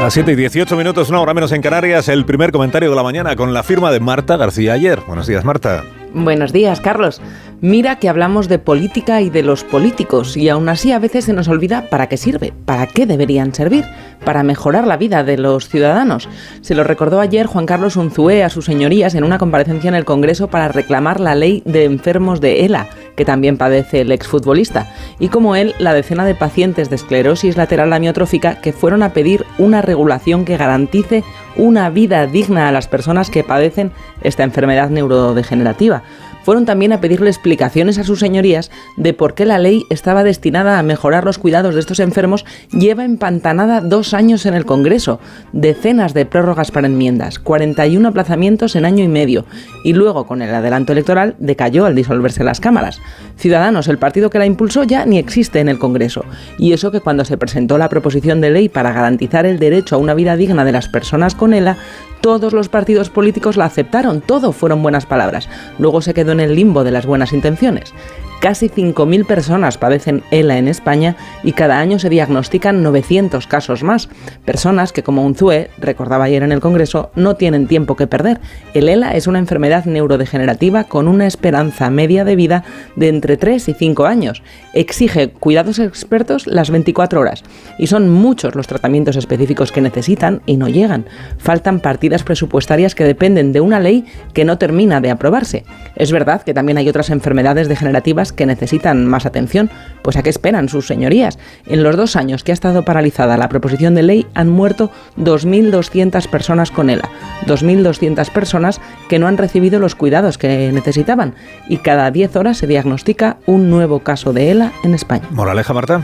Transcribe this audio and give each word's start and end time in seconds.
A 0.00 0.04
las 0.04 0.14
7 0.14 0.32
y 0.32 0.34
18 0.34 0.76
minutos, 0.78 1.10
una 1.10 1.20
hora 1.20 1.34
menos 1.34 1.52
en 1.52 1.60
Canarias, 1.60 2.08
el 2.08 2.24
primer 2.24 2.52
comentario 2.52 2.88
de 2.88 2.96
la 2.96 3.02
mañana 3.02 3.36
con 3.36 3.52
la 3.52 3.62
firma 3.62 3.92
de 3.92 4.00
Marta 4.00 4.38
García 4.38 4.72
ayer. 4.72 4.98
Buenos 5.06 5.26
días, 5.26 5.44
Marta. 5.44 5.84
Buenos 6.14 6.54
días, 6.54 6.80
Carlos. 6.80 7.20
Mira 7.60 7.96
que 7.96 8.08
hablamos 8.08 8.48
de 8.48 8.58
política 8.58 9.20
y 9.20 9.28
de 9.28 9.42
los 9.42 9.62
políticos 9.62 10.38
y 10.38 10.48
aún 10.48 10.70
así 10.70 10.90
a 10.92 10.98
veces 10.98 11.26
se 11.26 11.34
nos 11.34 11.48
olvida 11.48 11.90
para 11.90 12.08
qué 12.08 12.16
sirve, 12.16 12.54
para 12.64 12.86
qué 12.86 13.04
deberían 13.04 13.54
servir, 13.54 13.84
para 14.24 14.42
mejorar 14.42 14.86
la 14.86 14.96
vida 14.96 15.22
de 15.22 15.36
los 15.36 15.68
ciudadanos. 15.68 16.30
Se 16.62 16.74
lo 16.74 16.82
recordó 16.82 17.20
ayer 17.20 17.44
Juan 17.44 17.66
Carlos 17.66 17.96
Unzué 17.96 18.42
a 18.42 18.48
sus 18.48 18.64
señorías 18.64 19.14
en 19.14 19.24
una 19.24 19.36
comparecencia 19.36 19.88
en 19.88 19.94
el 19.94 20.06
Congreso 20.06 20.48
para 20.48 20.68
reclamar 20.68 21.20
la 21.20 21.34
ley 21.34 21.62
de 21.66 21.84
enfermos 21.84 22.40
de 22.40 22.64
ELA, 22.64 22.88
que 23.20 23.26
también 23.26 23.58
padece 23.58 24.00
el 24.00 24.12
exfutbolista, 24.12 24.88
y 25.18 25.28
como 25.28 25.54
él, 25.54 25.74
la 25.78 25.92
decena 25.92 26.24
de 26.24 26.34
pacientes 26.34 26.88
de 26.88 26.96
esclerosis 26.96 27.58
lateral 27.58 27.92
amiotrófica 27.92 28.62
que 28.62 28.72
fueron 28.72 29.02
a 29.02 29.12
pedir 29.12 29.44
una 29.58 29.82
regulación 29.82 30.46
que 30.46 30.56
garantice 30.56 31.22
una 31.54 31.90
vida 31.90 32.26
digna 32.26 32.66
a 32.66 32.72
las 32.72 32.88
personas 32.88 33.28
que 33.28 33.44
padecen 33.44 33.92
esta 34.22 34.42
enfermedad 34.42 34.88
neurodegenerativa 34.88 36.02
fueron 36.42 36.64
también 36.64 36.92
a 36.92 37.00
pedirle 37.00 37.30
explicaciones 37.30 37.98
a 37.98 38.04
sus 38.04 38.20
señorías 38.20 38.70
de 38.96 39.14
por 39.14 39.34
qué 39.34 39.44
la 39.44 39.58
ley 39.58 39.84
estaba 39.90 40.24
destinada 40.24 40.78
a 40.78 40.82
mejorar 40.82 41.24
los 41.24 41.38
cuidados 41.38 41.74
de 41.74 41.80
estos 41.80 42.00
enfermos 42.00 42.44
lleva 42.70 43.04
empantanada 43.04 43.80
dos 43.80 44.14
años 44.14 44.46
en 44.46 44.54
el 44.54 44.64
Congreso, 44.64 45.20
decenas 45.52 46.14
de 46.14 46.26
prórrogas 46.26 46.70
para 46.70 46.86
enmiendas, 46.86 47.38
41 47.38 48.06
aplazamientos 48.08 48.76
en 48.76 48.84
año 48.84 49.04
y 49.04 49.08
medio, 49.08 49.44
y 49.84 49.92
luego 49.92 50.26
con 50.26 50.42
el 50.42 50.54
adelanto 50.54 50.92
electoral 50.92 51.34
decayó 51.38 51.86
al 51.86 51.94
disolverse 51.94 52.44
las 52.44 52.60
cámaras. 52.60 53.00
Ciudadanos, 53.36 53.88
el 53.88 53.98
partido 53.98 54.30
que 54.30 54.38
la 54.38 54.46
impulsó 54.46 54.84
ya 54.84 55.04
ni 55.06 55.18
existe 55.18 55.60
en 55.60 55.68
el 55.68 55.78
Congreso, 55.78 56.24
y 56.58 56.72
eso 56.72 56.90
que 56.90 57.00
cuando 57.00 57.24
se 57.24 57.38
presentó 57.38 57.78
la 57.78 57.88
proposición 57.88 58.40
de 58.40 58.50
ley 58.50 58.68
para 58.68 58.92
garantizar 58.92 59.46
el 59.46 59.58
derecho 59.58 59.96
a 59.96 59.98
una 59.98 60.14
vida 60.14 60.36
digna 60.36 60.64
de 60.64 60.72
las 60.72 60.88
personas 60.88 61.34
con 61.34 61.54
ELA, 61.54 61.76
todos 62.20 62.52
los 62.52 62.68
partidos 62.68 63.08
políticos 63.08 63.56
la 63.56 63.64
aceptaron, 63.64 64.20
todo 64.20 64.52
fueron 64.52 64.82
buenas 64.82 65.06
palabras. 65.06 65.48
Luego 65.78 66.02
se 66.02 66.12
quedó 66.12 66.29
en 66.32 66.40
el 66.40 66.54
limbo 66.54 66.84
de 66.84 66.90
las 66.90 67.06
buenas 67.06 67.32
intenciones. 67.32 67.94
Casi 68.40 68.70
5.000 68.70 69.26
personas 69.26 69.76
padecen 69.76 70.22
ELA 70.30 70.56
en 70.56 70.66
España 70.66 71.14
y 71.42 71.52
cada 71.52 71.78
año 71.78 71.98
se 71.98 72.08
diagnostican 72.08 72.82
900 72.82 73.46
casos 73.46 73.82
más. 73.82 74.08
Personas 74.46 74.92
que, 74.92 75.02
como 75.02 75.26
Unzue 75.26 75.68
recordaba 75.76 76.24
ayer 76.24 76.42
en 76.42 76.50
el 76.50 76.60
Congreso, 76.60 77.10
no 77.14 77.36
tienen 77.36 77.66
tiempo 77.66 77.96
que 77.96 78.06
perder. 78.06 78.40
El 78.72 78.88
ELA 78.88 79.14
es 79.14 79.26
una 79.26 79.40
enfermedad 79.40 79.84
neurodegenerativa 79.84 80.84
con 80.84 81.06
una 81.06 81.26
esperanza 81.26 81.90
media 81.90 82.24
de 82.24 82.34
vida 82.34 82.64
de 82.96 83.08
entre 83.08 83.36
3 83.36 83.68
y 83.68 83.74
5 83.74 84.06
años. 84.06 84.42
Exige 84.72 85.28
cuidados 85.28 85.78
expertos 85.78 86.46
las 86.46 86.70
24 86.70 87.20
horas 87.20 87.44
y 87.78 87.88
son 87.88 88.08
muchos 88.08 88.54
los 88.54 88.66
tratamientos 88.66 89.16
específicos 89.16 89.70
que 89.70 89.82
necesitan 89.82 90.40
y 90.46 90.56
no 90.56 90.68
llegan. 90.68 91.04
Faltan 91.36 91.80
partidas 91.80 92.22
presupuestarias 92.22 92.94
que 92.94 93.04
dependen 93.04 93.52
de 93.52 93.60
una 93.60 93.80
ley 93.80 94.06
que 94.32 94.46
no 94.46 94.56
termina 94.56 95.02
de 95.02 95.10
aprobarse. 95.10 95.64
Es 95.94 96.10
verdad 96.10 96.40
que 96.40 96.54
también 96.54 96.78
hay 96.78 96.88
otras 96.88 97.10
enfermedades 97.10 97.68
degenerativas 97.68 98.29
que 98.32 98.46
necesitan 98.46 99.06
más 99.06 99.26
atención. 99.26 99.70
Pues 100.02 100.16
a 100.16 100.22
qué 100.22 100.30
esperan 100.30 100.68
sus 100.68 100.86
señorías. 100.86 101.38
En 101.66 101.82
los 101.82 101.96
dos 101.96 102.16
años 102.16 102.44
que 102.44 102.52
ha 102.52 102.54
estado 102.54 102.84
paralizada 102.84 103.36
la 103.36 103.48
proposición 103.48 103.94
de 103.94 104.02
ley 104.02 104.26
han 104.34 104.48
muerto 104.48 104.90
2.200 105.18 106.28
personas 106.28 106.70
con 106.70 106.90
ELA. 106.90 107.08
2.200 107.46 108.30
personas 108.30 108.80
que 109.08 109.18
no 109.18 109.26
han 109.26 109.38
recibido 109.38 109.78
los 109.78 109.94
cuidados 109.94 110.38
que 110.38 110.70
necesitaban. 110.72 111.34
Y 111.68 111.78
cada 111.78 112.10
10 112.10 112.36
horas 112.36 112.58
se 112.58 112.66
diagnostica 112.66 113.36
un 113.46 113.70
nuevo 113.70 114.00
caso 114.00 114.32
de 114.32 114.50
ELA 114.50 114.72
en 114.84 114.94
España. 114.94 115.24
Moraleja, 115.30 115.72
Marta. 115.72 116.02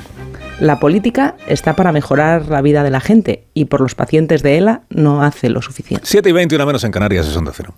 La 0.60 0.80
política 0.80 1.34
está 1.46 1.76
para 1.76 1.92
mejorar 1.92 2.46
la 2.46 2.62
vida 2.62 2.82
de 2.82 2.90
la 2.90 3.00
gente 3.00 3.44
y 3.52 3.66
por 3.66 3.82
los 3.82 3.94
pacientes 3.94 4.42
de 4.42 4.56
ELA 4.56 4.82
no 4.88 5.22
hace 5.22 5.50
lo 5.50 5.60
suficiente. 5.60 6.06
7 6.06 6.30
y 6.30 6.32
20, 6.32 6.56
una 6.56 6.64
menos 6.64 6.82
en 6.84 6.92
Canarias, 6.92 7.28
es 7.28 7.36
onda 7.36 7.52
cero. 7.54 7.74